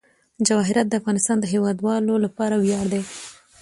[0.47, 3.01] جواهرات د افغانستان د هیوادوالو لپاره ویاړ دی.